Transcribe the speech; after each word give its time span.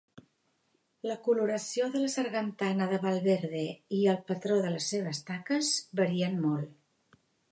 La 1.09 1.17
coloració 1.27 1.89
de 1.95 1.99
la 2.05 2.07
sargantana 2.13 2.87
de 2.93 2.99
Valverde 3.03 3.61
i 3.99 4.01
el 4.15 4.19
patró 4.31 4.57
de 4.65 4.71
les 4.77 4.89
seves 4.95 5.23
taques 5.29 5.69
varien 6.03 6.41
molt. 6.47 7.21